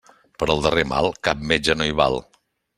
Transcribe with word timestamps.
Per 0.43 0.47
al 0.53 0.63
darrer 0.67 0.85
mal, 0.93 1.11
cap 1.29 1.45
metge 1.53 1.79
no 1.79 1.91
hi 1.93 1.97
val. 2.03 2.21